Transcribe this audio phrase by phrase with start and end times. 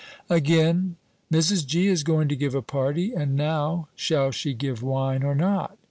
[0.31, 0.95] Again:
[1.31, 1.63] Mrs.
[1.63, 1.85] G.
[1.85, 5.77] is going to give a party; and, now, shall she give wine, or not?